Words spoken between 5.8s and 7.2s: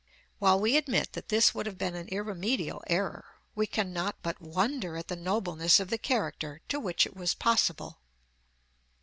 the character to which it